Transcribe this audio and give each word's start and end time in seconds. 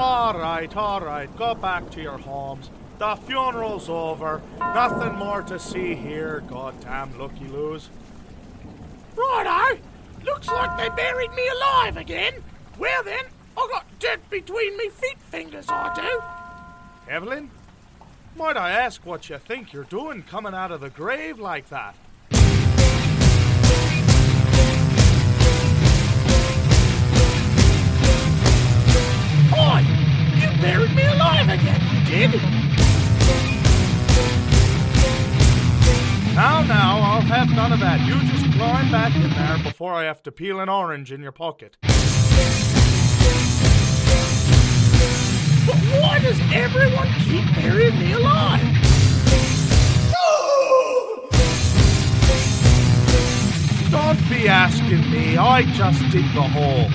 All 0.00 0.32
right, 0.38 0.76
all 0.76 1.00
right, 1.00 1.36
go 1.36 1.56
back 1.56 1.90
to 1.90 2.00
your 2.00 2.18
homes. 2.18 2.70
The 3.00 3.16
funeral's 3.16 3.88
over. 3.88 4.40
Nothing 4.60 5.16
more 5.16 5.42
to 5.42 5.58
see 5.58 5.96
here, 5.96 6.44
goddamn 6.46 7.18
looky 7.18 7.48
loos. 7.48 7.90
Righto! 9.16 9.74
Eh? 9.74 9.78
Looks 10.24 10.46
like 10.46 10.78
they 10.78 10.88
buried 10.94 11.32
me 11.32 11.48
alive 11.48 11.96
again. 11.96 12.34
Well 12.78 13.02
then, 13.02 13.24
I 13.56 13.68
got 13.72 13.86
dirt 13.98 14.20
between 14.30 14.76
me 14.76 14.88
feet 14.88 15.18
fingers, 15.18 15.66
I 15.68 15.92
do. 15.96 17.12
Evelyn? 17.12 17.50
Might 18.36 18.56
I 18.56 18.70
ask 18.70 19.04
what 19.04 19.28
you 19.28 19.38
think 19.38 19.72
you're 19.72 19.82
doing 19.82 20.22
coming 20.22 20.54
out 20.54 20.70
of 20.70 20.80
the 20.80 20.90
grave 20.90 21.40
like 21.40 21.70
that? 21.70 21.96
Buried 30.60 30.94
me 30.94 31.04
alive 31.06 31.48
again, 31.48 31.80
you 31.92 32.00
did! 32.06 32.30
Now, 36.34 36.62
now, 36.62 37.00
I'll 37.00 37.20
have 37.22 37.50
none 37.50 37.72
of 37.72 37.80
that. 37.80 38.00
You 38.06 38.20
just 38.30 38.44
climb 38.56 38.92
back 38.92 39.16
in 39.16 39.28
there 39.30 39.58
before 39.64 39.92
I 39.92 40.04
have 40.04 40.22
to 40.22 40.30
peel 40.30 40.60
an 40.60 40.68
orange 40.68 41.10
in 41.10 41.20
your 41.20 41.32
pocket. 41.32 41.76
But 45.66 45.76
why 46.00 46.20
does 46.20 46.38
everyone 46.52 47.08
keep 47.24 47.44
burying 47.56 47.98
me 47.98 48.12
alive? 48.12 48.60
Don't 53.90 54.28
be 54.28 54.48
asking 54.48 55.10
me. 55.10 55.36
I 55.36 55.62
just 55.72 56.00
dig 56.12 56.24
the 56.34 56.42
hole. 56.42 56.88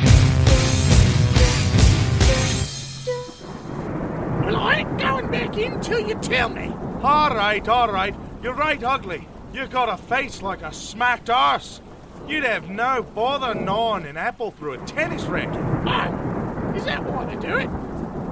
Well, 4.44 4.58
I 4.58 4.80
ain't 4.80 4.97
going 4.99 5.31
back 5.31 5.58
in 5.58 5.80
till 5.80 6.05
you 6.05 6.16
tell 6.16 6.49
me. 6.49 6.73
All 7.02 7.33
right, 7.33 7.66
all 7.69 7.89
right. 7.89 8.13
You're 8.41 8.53
right 8.53 8.83
ugly. 8.83 9.25
You've 9.53 9.69
got 9.69 9.88
a 9.88 9.95
face 9.95 10.41
like 10.41 10.61
a 10.61 10.73
smacked 10.73 11.30
arse. 11.30 11.80
You'd 12.27 12.44
have 12.44 12.69
no 12.69 13.03
bother 13.03 13.53
gnawing 13.53 14.05
an 14.05 14.17
apple 14.17 14.52
through 14.52 14.73
a 14.73 14.85
tennis 14.85 15.23
racket. 15.23 15.61
Oh, 15.85 16.73
is 16.75 16.83
that 16.83 17.05
why 17.05 17.23
they 17.25 17.39
do 17.39 17.58
it? 17.58 17.69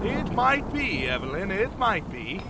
It 0.05 0.33
might 0.33 0.73
be, 0.73 1.07
Evelyn. 1.07 1.49
It 1.49 1.77
might 1.77 2.09
be. 2.11 2.41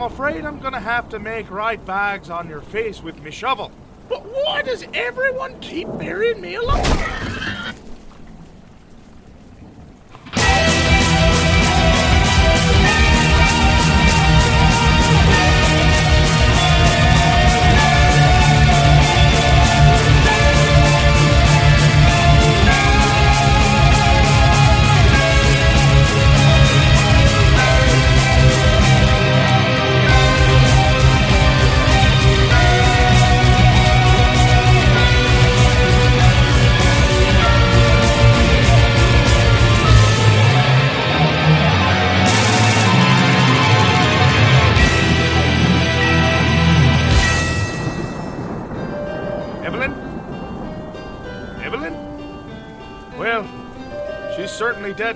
I'm 0.00 0.06
afraid 0.06 0.46
I'm 0.46 0.58
gonna 0.60 0.80
have 0.80 1.10
to 1.10 1.18
make 1.18 1.50
right 1.50 1.84
bags 1.84 2.30
on 2.30 2.48
your 2.48 2.62
face 2.62 3.02
with 3.02 3.22
me 3.22 3.30
shovel. 3.30 3.70
But 4.08 4.24
why 4.24 4.62
does 4.62 4.86
everyone 4.94 5.60
keep 5.60 5.88
burying 5.98 6.40
me 6.40 6.54
alive? 6.54 7.29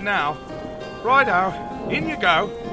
Now. 0.05 0.37
Right 1.03 1.27
out, 1.27 1.91
in 1.91 2.07
you 2.07 2.17
go. 2.17 2.64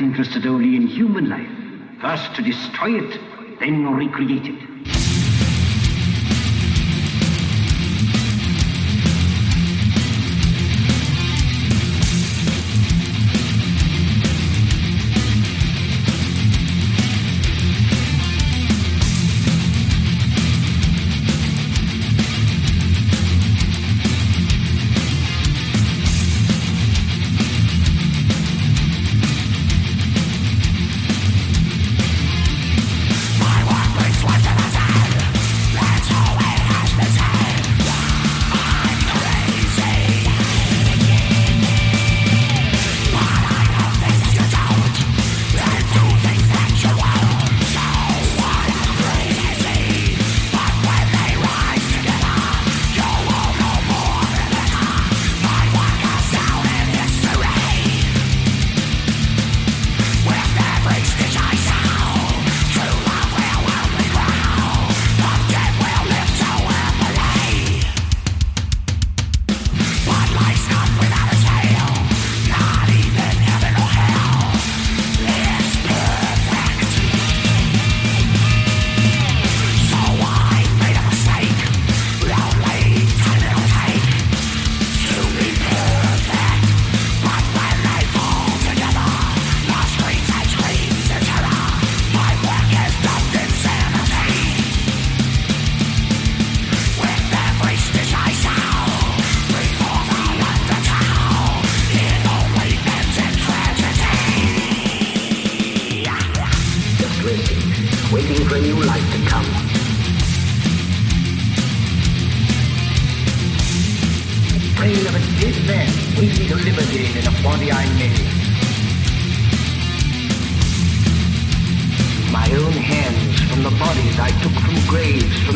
Interested 0.00 0.46
only 0.46 0.76
in 0.76 0.86
human 0.86 1.28
life. 1.28 1.50
First 2.00 2.34
to 2.36 2.42
destroy 2.42 2.98
it, 2.98 3.20
then 3.60 3.82
recreate 3.94 4.46
it. 4.46 4.67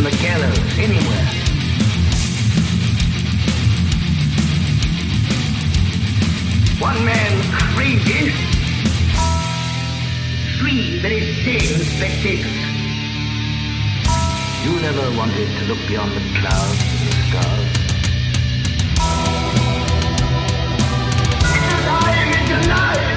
From 0.03 0.11
the 0.11 0.17
gallows, 0.19 0.79
anywhere. 0.79 1.27
One 6.81 7.05
man 7.05 7.43
crazy, 7.75 8.33
three 10.59 10.99
very 11.01 11.21
sane 11.45 11.79
spectators. 11.95 12.59
You 14.65 14.81
never 14.81 15.17
wanted 15.17 15.49
to 15.59 15.65
look 15.67 15.79
beyond 15.87 16.13
the 16.13 16.21
clouds 16.41 16.81
and 16.91 17.09
the 17.09 17.15
stars. 17.29 17.71
It's 21.55 21.69
alive! 21.85 22.29
It's 22.35 22.67
alive! 22.67 23.12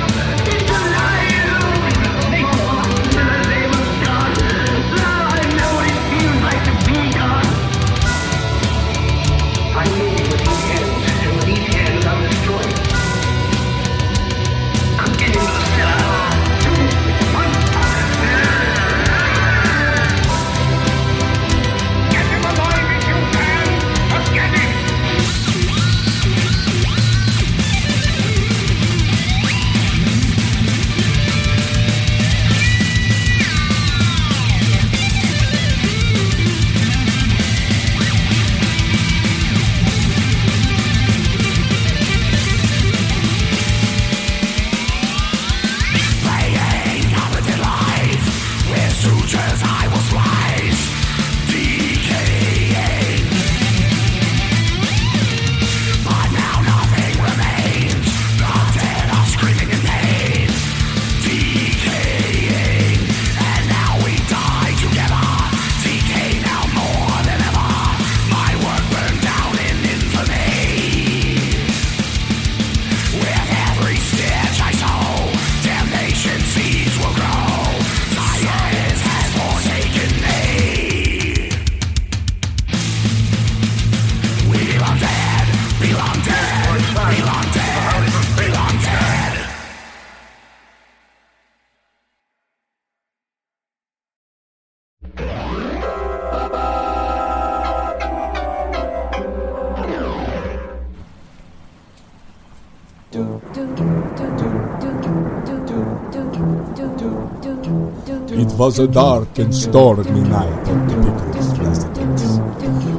It 108.38 108.51
was 108.59 108.79
a 108.79 108.88
dark 108.88 109.38
and 109.39 109.55
stormy 109.55 110.21
night 110.21 110.67
at 110.67 110.89
the 110.89 110.95
Pickles 110.95 111.59
residence. 111.59 112.24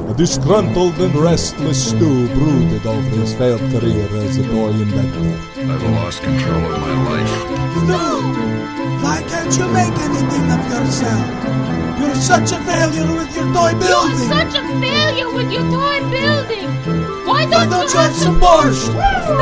A 0.09 0.13
disgruntled 0.15 0.99
and 0.99 1.15
restless 1.15 1.89
Stu 1.89 2.27
brooded 2.29 2.85
over 2.87 3.01
his 3.01 3.35
failed 3.35 3.59
career 3.71 4.07
as 4.13 4.37
a 4.37 4.43
toy 4.43 4.69
inventor. 4.69 5.39
I've 5.71 5.83
lost 5.83 6.23
control 6.23 6.65
of 6.65 6.81
my 6.81 6.95
life. 7.09 7.87
No! 7.87 8.21
Why 9.03 9.21
can't 9.29 9.55
you 9.55 9.67
make 9.67 9.93
anything 9.99 10.51
of 10.51 10.69
yourself? 10.71 11.76
You're 11.99 12.15
such 12.15 12.51
a 12.51 12.59
failure 12.63 13.07
with 13.15 13.35
your 13.35 13.45
toy 13.53 13.71
building. 13.79 14.17
You're 14.17 14.29
such 14.29 14.55
a 14.55 14.63
failure 14.79 15.29
with 15.33 15.51
your 15.51 15.63
toy 15.71 15.99
building. 16.11 16.67
Why 17.25 17.41
don't, 17.45 17.51
Why 17.51 17.65
don't 17.65 17.93
you 17.93 17.99
have 17.99 18.13
some 18.15 18.39
more? 18.39 18.63
borscht? 18.63 18.93
Stu! 19.25 19.41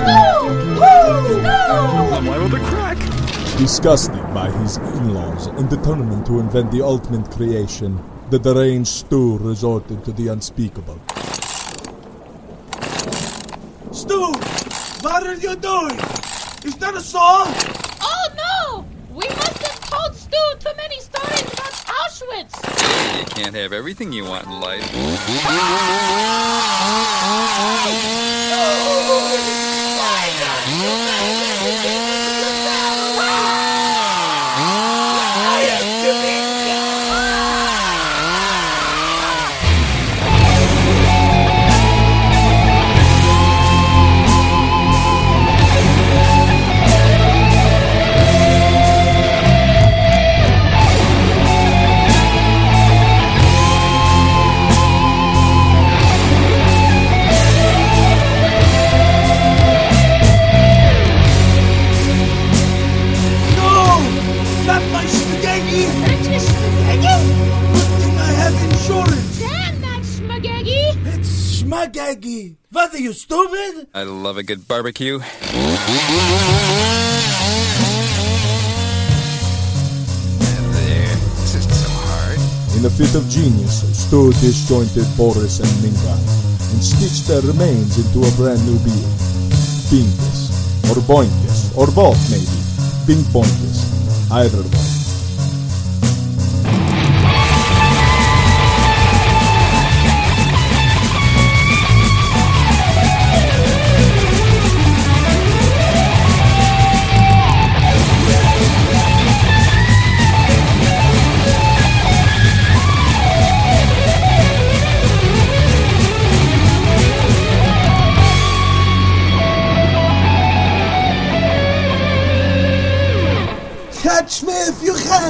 Stu! 0.00 1.40
Stu! 1.40 2.14
I'm 2.14 2.26
liable 2.26 2.50
to 2.50 2.64
crack. 2.64 2.98
Disgusted 3.58 4.22
by 4.34 4.50
his 4.50 4.76
in-laws 4.78 5.46
and 5.46 5.68
determined 5.70 6.26
to 6.26 6.40
invent 6.40 6.72
the 6.72 6.82
ultimate 6.82 7.30
creation, 7.30 8.02
the 8.30 8.38
deranged 8.38 8.88
Stu 8.90 9.38
resorted 9.38 10.04
to 10.04 10.12
the 10.12 10.28
unspeakable. 10.28 10.98
Stu! 13.92 14.32
What 15.02 15.22
are 15.26 15.34
you 15.34 15.54
doing? 15.56 15.98
Is 16.64 16.76
that 16.76 16.94
a 16.96 17.00
song? 17.00 17.46
Oh 18.00 18.26
no! 18.36 18.84
We 19.10 19.28
must 19.28 19.58
have 19.62 19.80
told 19.90 20.16
Stu 20.16 20.36
too 20.58 20.70
many 20.76 20.98
stories 20.98 21.10
about 21.10 21.13
Auschwitz. 22.14 23.18
You 23.18 23.26
can't 23.26 23.56
have 23.56 23.72
everything 23.72 24.12
you 24.12 24.24
want 24.24 24.46
in 24.46 24.60
life. 24.60 24.88
Oh, 28.56 29.63
I 74.04 74.06
love 74.06 74.36
a 74.36 74.42
good 74.42 74.68
barbecue. 74.68 75.18
There. 75.18 75.24
This 81.40 81.54
isn't 81.54 81.72
so 81.72 81.88
hard. 81.88 82.36
In 82.76 82.84
a 82.84 82.90
fit 82.90 83.14
of 83.14 83.26
genius, 83.30 83.80
Stu 83.96 84.30
disjointed 84.32 85.06
Boris 85.16 85.60
and 85.60 85.72
Minka 85.80 86.12
and 86.12 86.84
stitched 86.84 87.28
their 87.28 87.40
remains 87.40 87.96
into 87.96 88.28
a 88.28 88.30
brand 88.36 88.60
new 88.66 88.76
being. 88.84 89.08
Bingus. 89.88 90.52
Or 90.92 91.00
Boinkus. 91.08 91.72
Or 91.74 91.86
both, 91.86 92.20
maybe. 92.28 92.60
Bing 93.06 93.24
Boinkus. 93.32 93.88
Either 94.30 94.60
way. 94.60 94.93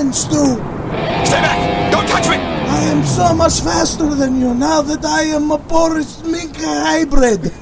You 0.05 0.11
can, 0.11 0.13
Stu! 0.13 0.57
Stay 1.25 1.41
back! 1.41 1.93
Don't 1.93 2.09
touch 2.09 2.29
me! 2.29 2.37
I 2.37 2.81
am 2.91 3.05
so 3.05 3.35
much 3.35 3.61
faster 3.61 4.09
than 4.15 4.41
you 4.41 4.55
now 4.55 4.83
that 4.83 5.05
I 5.05 5.23
am 5.23 5.51
a 5.51 5.59
Boris 5.59 6.23
Minka 6.25 6.67
hybrid! 6.67 7.53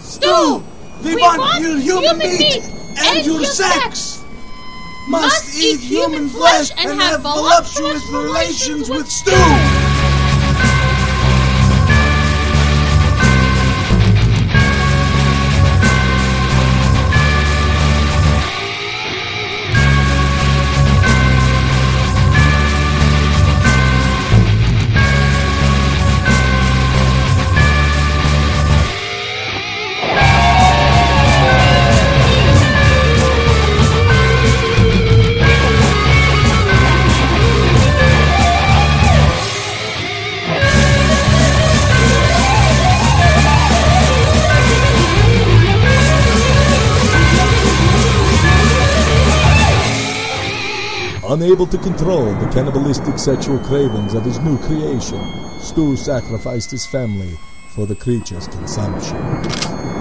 Stu! 0.00 0.62
We, 1.04 1.16
want, 1.16 1.62
your 1.62 1.78
human, 1.78 2.18
meat, 2.18 2.62
and, 2.98 3.26
your 3.26 3.44
sex! 3.44 4.24
Must 5.08 5.54
eat 5.56 5.80
human 5.80 6.28
flesh 6.28 6.70
and 6.78 7.00
have 7.00 7.20
voluptuous 7.20 8.08
relations 8.10 8.88
with 8.88 9.08
Stu! 9.08 9.83
Unable 51.44 51.66
to 51.66 51.76
control 51.76 52.24
the 52.24 52.48
cannibalistic 52.54 53.18
sexual 53.18 53.58
cravings 53.58 54.14
of 54.14 54.24
his 54.24 54.38
new 54.38 54.56
creation, 54.60 55.20
Stu 55.60 55.94
sacrificed 55.94 56.70
his 56.70 56.86
family 56.86 57.36
for 57.68 57.84
the 57.84 57.94
creature's 57.94 58.48
consumption. 58.48 59.93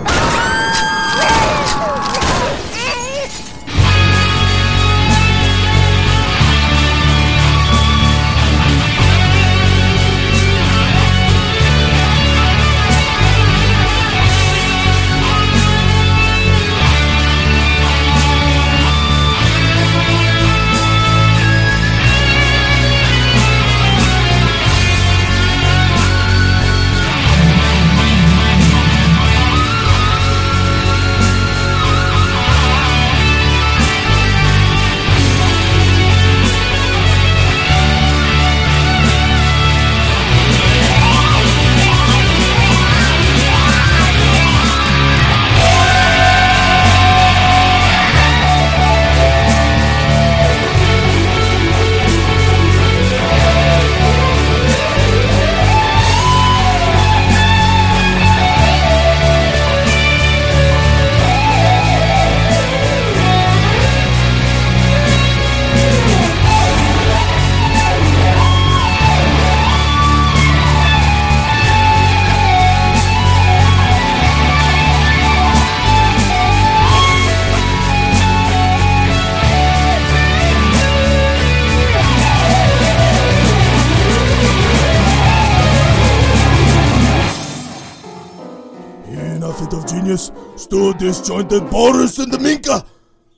Genius, 90.03 90.31
Stu 90.55 90.93
disjointed 90.95 91.69
Boris 91.69 92.19
and 92.19 92.31
the 92.31 92.39
Minka, 92.39 92.85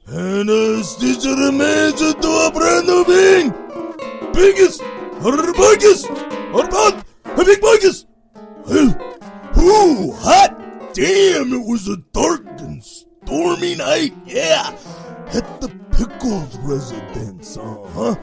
and 0.08 0.50
the 0.50 0.84
remains 1.38 2.02
into 2.02 2.28
a 2.28 2.52
brand 2.52 2.88
new 2.88 3.06
being. 3.06 3.54
Biggest, 4.34 4.82
bad, 6.72 7.06
a 7.26 7.44
big 7.44 7.62
biggest. 7.62 8.08
Ooh, 9.58 10.12
hot 10.14 10.94
damn! 10.94 11.54
It 11.54 11.68
was 11.68 11.88
a 11.88 11.98
dark 12.14 12.44
and 12.60 12.84
stormy 12.84 13.76
night. 13.76 14.14
Yeah, 14.26 14.76
at 15.34 15.62
the 15.62 15.70
Pickles 15.92 16.58
residence, 16.60 17.58
uh 17.58 17.78
huh. 17.94 18.16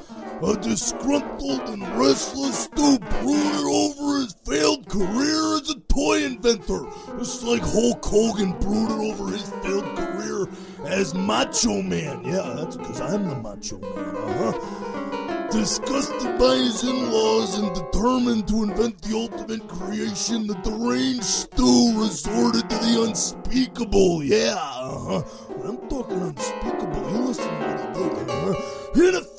A 0.44 0.56
disgruntled 0.56 1.68
and 1.68 1.82
restless 1.96 2.64
Stu 2.64 2.98
brooded 2.98 3.64
over 3.64 4.18
his 4.18 4.34
failed 4.44 4.88
career 4.88 5.58
as 5.58 5.70
a 5.70 5.78
toy 5.88 6.24
inventor. 6.24 6.84
Just 7.18 7.44
like 7.44 7.62
Hulk 7.62 8.04
Hogan 8.04 8.50
brooded 8.58 9.14
over 9.14 9.30
his 9.30 9.48
failed 9.62 9.84
career 9.96 10.48
as 10.84 11.14
Macho 11.14 11.80
Man. 11.80 12.24
Yeah, 12.24 12.54
that's 12.56 12.76
because 12.76 13.00
I'm 13.00 13.28
the 13.28 13.36
Macho 13.36 13.78
Man, 13.78 14.16
uh 14.16 14.52
huh. 14.52 15.48
Disgusted 15.52 16.38
by 16.38 16.56
his 16.56 16.82
in-laws 16.82 17.58
and 17.58 17.72
determined 17.74 18.48
to 18.48 18.64
invent 18.64 19.00
the 19.02 19.16
ultimate 19.16 19.68
creation, 19.68 20.48
the 20.48 20.54
deranged 20.54 21.22
Stu 21.22 22.00
resorted 22.00 22.68
to 22.68 22.76
the 22.78 23.04
unspeakable. 23.06 24.24
Yeah, 24.24 24.56
uh-huh. 24.56 25.20
When 25.20 25.76
I'm 25.76 25.88
talking 25.88 26.20
unspeakable, 26.20 27.12
you 27.12 27.18
listen 27.18 27.44
to 27.44 28.00
what 28.00 28.08
he 28.08 28.24
did, 28.24 28.28
uh-huh. 28.28 28.82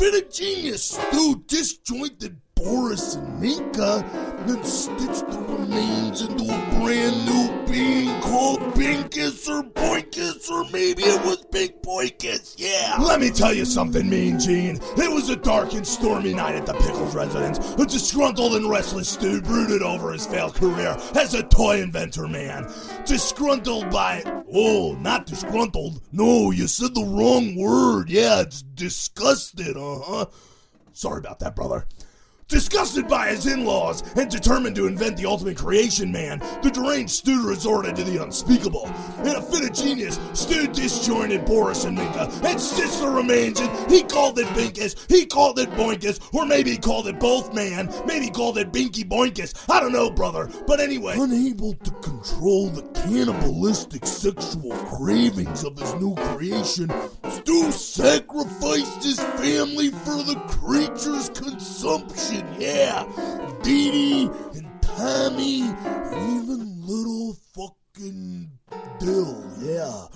In 0.04 0.14
a 0.16 0.22
genius, 0.30 1.00
Stu 1.00 1.46
disjointed 1.48 2.36
Boris 2.64 3.16
and 3.16 3.42
Minka, 3.42 4.06
then 4.48 4.64
stitched 4.64 5.30
the 5.30 5.40
remains 5.40 6.22
into 6.22 6.44
a 6.44 6.80
brand 6.80 7.26
new 7.26 7.64
being 7.72 8.22
called 8.22 8.60
Binkus 8.74 9.50
or 9.50 9.64
Boinkus, 9.64 10.50
or 10.50 10.70
maybe 10.72 11.04
it 11.04 11.26
was 11.26 11.44
Big 11.52 11.82
Boinkus, 11.82 12.56
yeah. 12.58 12.98
Let 13.00 13.20
me 13.20 13.32
tell 13.32 13.54
you 13.54 13.66
something, 13.66 14.10
Mean 14.10 14.40
Gene. 14.40 14.80
It 14.98 15.12
was 15.12 15.30
a 15.30 15.36
dark 15.36 15.74
and 15.74 15.86
stormy 15.86 16.34
night 16.34 16.56
at 16.56 16.66
the 16.66 16.74
Pickles 16.74 17.16
residence. 17.16 17.60
A 17.76 17.86
disgruntled 17.86 18.56
and 18.56 18.70
restless 18.70 19.16
dude 19.18 19.44
brooded 19.44 19.82
over 19.82 20.14
his 20.14 20.26
failed 20.26 20.56
career 20.56 20.96
as 21.16 21.34
a 21.34 21.44
toy 21.44 21.82
inventor 21.82 22.28
man. 22.28 22.72
Disgruntled 23.06 23.90
by. 23.90 24.24
Oh, 24.54 24.96
not 25.02 25.26
disgruntled. 25.26 26.02
No, 26.12 26.52
you 26.52 26.68
said 26.68 26.94
the 26.94 27.04
wrong 27.04 27.56
word. 27.56 28.10
Yeah, 28.10 28.42
it's 28.42 28.62
disgusted, 28.62 29.76
uh 29.76 30.00
huh. 30.00 30.26
Sorry 30.94 31.18
about 31.18 31.40
that, 31.40 31.56
brother. 31.56 31.88
Disgusted 32.54 33.08
by 33.08 33.30
his 33.30 33.48
in 33.48 33.66
laws 33.66 34.04
and 34.16 34.30
determined 34.30 34.76
to 34.76 34.86
invent 34.86 35.18
the 35.18 35.26
ultimate 35.26 35.58
creation 35.58 36.12
man, 36.12 36.38
the 36.62 36.70
deranged 36.70 37.10
Stu 37.10 37.50
resorted 37.50 37.96
to 37.96 38.04
the 38.04 38.22
unspeakable. 38.22 38.86
In 39.22 39.30
a 39.30 39.42
fit 39.42 39.68
of 39.68 39.74
genius, 39.74 40.20
Stu 40.34 40.68
disjointed 40.68 41.46
Boris 41.46 41.86
and 41.86 41.98
Minka 41.98 42.30
and 42.44 42.62
stitched 42.62 43.00
the 43.00 43.10
remains 43.10 43.60
and 43.60 43.92
he 43.92 44.04
called 44.04 44.38
it 44.38 44.46
Binkus, 44.50 45.10
he 45.10 45.26
called 45.26 45.58
it 45.58 45.72
Boinkus, 45.72 46.20
or 46.32 46.46
maybe 46.46 46.70
he 46.70 46.78
called 46.78 47.08
it 47.08 47.20
both, 47.20 47.56
man. 47.56 47.92
Maybe 48.06 48.26
he 48.26 48.32
called 48.32 48.60
it 48.60 48.72
Binky 48.72 49.04
Boinkus. 49.04 49.68
I 49.68 49.80
don't 49.80 49.92
know, 49.92 50.12
brother. 50.12 50.48
But 50.68 50.80
anyway. 50.80 51.16
Unable 51.18 51.74
to 51.74 51.92
control 52.02 52.68
the 52.68 52.84
cannibalistic 52.94 54.06
sexual 54.06 54.78
cravings 54.96 55.64
of 55.64 55.76
his 55.80 55.92
new 55.96 56.14
creation, 56.14 56.94
Stu 57.32 57.72
sacrificed 57.72 59.04
his 59.04 59.20
family 59.20 59.90
for 59.90 60.22
the 60.22 60.36
creature's 60.48 61.30
consumption. 61.30 62.43
Yeah, 62.60 63.06
Didi 63.62 64.30
and 64.56 64.82
Tommy 64.82 65.62
and 65.64 66.44
even 66.44 66.82
little 66.86 67.36
fucking 67.56 68.52
Dil. 69.00 69.44
Yeah, 69.62 70.08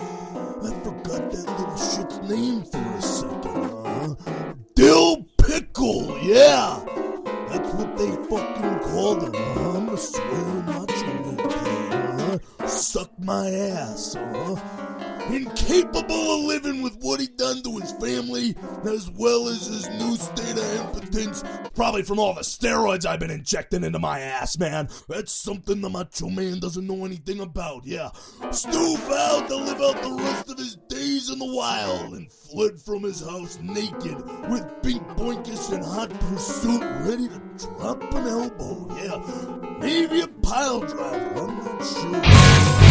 probably 21.78 22.02
from 22.02 22.18
all 22.18 22.34
the 22.34 22.42
steroids 22.42 23.06
I've 23.06 23.20
been 23.20 23.30
injecting 23.30 23.84
into 23.84 24.00
my 24.00 24.20
ass, 24.20 24.58
man. 24.58 24.90
That's 25.08 25.32
something 25.32 25.80
the 25.80 25.92
Macho 25.92 26.28
Man 26.28 26.60
doesn't 26.60 26.88
know 26.88 27.06
anything 27.06 27.40
about, 27.40 27.86
yeah. 27.86 28.10
Stu 28.50 28.98
vowed 28.98 29.48
to 29.48 29.56
live 29.56 29.80
out 29.80 30.02
the 30.02 30.16
rest 30.18 30.50
of 30.50 30.58
his 30.58 30.76
days 30.90 31.30
in 31.30 31.38
the 31.38 31.46
wild 31.46 32.16
and 32.16 32.32
fled 32.34 32.82
from 32.82 33.04
his 33.04 33.22
house 33.22 33.60
naked, 33.62 34.18
with 34.50 34.66
Bink 34.82 35.04
Boinkus 35.10 35.72
in 35.72 35.84
hot 35.84 36.10
pursuit, 36.20 36.82
ready 36.82 37.28
to 37.28 37.40
drop 37.60 38.02
an 38.12 38.26
elbow, 38.26 38.88
yeah. 38.98 39.78
Maybe 39.80 40.22
a 40.22 40.28
pile 40.28 40.80
driver, 40.80 41.48
I'm 41.48 41.58
not 41.64 41.86
sure. 41.86 42.87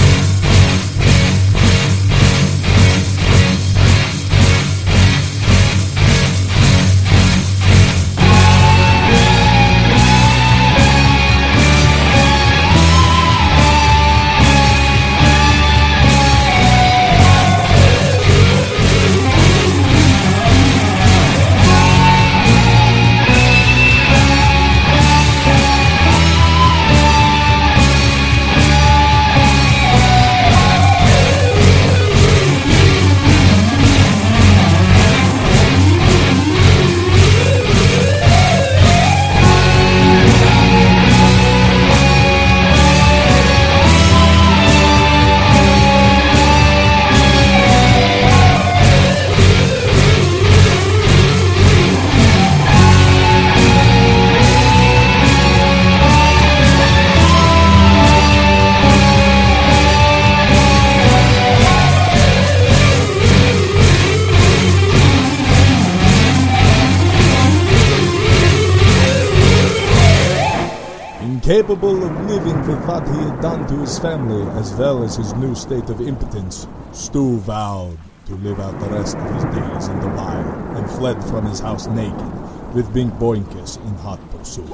Incapable 71.47 72.03
of 72.03 72.27
living 72.29 72.59
with 72.67 72.85
what 72.89 73.07
he 73.07 73.15
had 73.19 73.41
done 73.41 73.69
to 73.69 73.75
his 73.75 74.01
family 74.01 74.43
as 74.59 74.75
well 74.75 75.05
as 75.05 75.15
his 75.15 75.33
new 75.35 75.55
state 75.55 75.89
of 75.91 76.01
impotence, 76.01 76.67
Stu 76.91 77.39
vowed 77.39 77.99
to 78.27 78.35
live 78.35 78.59
out 78.59 78.81
the 78.81 78.89
rest 78.89 79.17
of 79.17 79.33
his 79.33 79.45
days 79.55 79.87
in 79.87 80.01
the 80.01 80.09
wild 80.09 80.77
and 80.77 80.91
fled 80.91 81.23
from 81.27 81.47
his 81.47 81.61
house 81.61 81.87
naked, 81.87 82.75
with 82.75 82.93
Bink 82.93 83.15
Boinkus 83.15 83.77
in 83.77 83.95
hot 83.99 84.19
pursuit. 84.33 84.69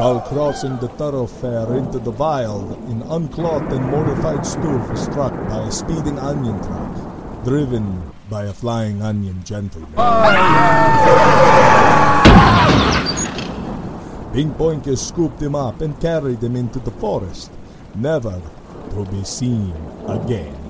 While 0.00 0.22
crossing 0.26 0.76
the 0.78 0.88
thoroughfare 0.88 1.76
into 1.76 2.00
the 2.00 2.10
wild, 2.10 2.76
an 2.88 3.02
unclothed 3.02 3.72
and 3.72 3.86
mortified 3.86 4.44
Stu 4.44 4.76
was 4.90 5.04
struck 5.04 5.34
by 5.48 5.68
a 5.68 5.70
speeding 5.70 6.18
onion 6.18 6.60
truck, 6.64 7.44
driven 7.44 8.10
by 8.28 8.46
a 8.46 8.52
flying 8.52 9.02
onion 9.02 9.44
gentleman. 9.44 9.94
Boinkus 14.32 14.98
scooped 14.98 15.40
him 15.40 15.54
up 15.54 15.80
and 15.80 15.98
carried 16.00 16.42
him 16.42 16.54
into 16.54 16.78
the 16.80 16.90
forest, 16.90 17.50
never 17.94 18.40
to 18.90 19.04
be 19.06 19.24
seen 19.24 19.72
again. 20.06 20.67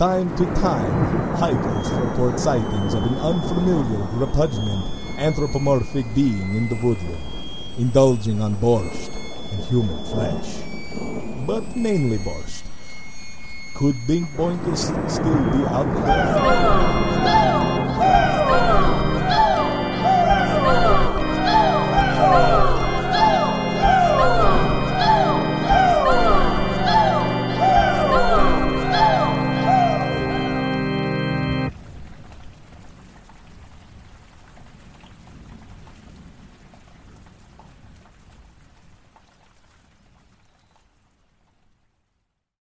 Time 0.00 0.34
to 0.34 0.46
time, 0.54 1.36
hikers 1.36 1.90
report 1.90 2.40
sightings 2.40 2.94
of 2.94 3.02
an 3.02 3.14
unfamiliar, 3.16 4.02
repugnant, 4.14 4.82
anthropomorphic 5.18 6.06
being 6.14 6.54
in 6.56 6.66
the 6.70 6.74
woodland, 6.76 7.22
indulging 7.76 8.40
on 8.40 8.54
borscht 8.54 9.10
and 9.52 9.62
human 9.64 10.02
flesh. 10.06 10.62
But 11.46 11.76
mainly 11.76 12.16
borscht. 12.16 12.62
Could 13.74 13.96
Bink 14.06 14.26
Boinkus 14.30 14.88
still 15.10 15.44
be 15.52 15.68
out 15.68 15.84
there? 16.06 17.39